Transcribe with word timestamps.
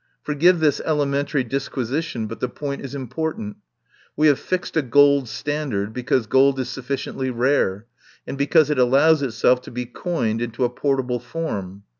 Forgive 0.23 0.59
this 0.61 0.79
elementary 0.83 1.43
disquisition, 1.43 2.25
but 2.25 2.39
the 2.39 2.49
point 2.49 2.81
is 2.81 2.95
important. 2.95 3.57
We 4.17 4.25
have 4.29 4.39
fixed 4.39 4.75
a 4.75 4.81
gold 4.81 5.29
standard, 5.29 5.93
because 5.93 6.25
gold 6.25 6.59
is 6.59 6.69
sufficiently 6.69 7.29
rare, 7.29 7.85
and 8.25 8.35
because 8.35 8.71
it 8.71 8.79
allows 8.79 9.21
itself 9.21 9.61
to 9.61 9.69
be 9.69 9.85
coined 9.85 10.41
into 10.41 10.63
a 10.65 10.69
portable 10.71 11.19
form. 11.19 11.83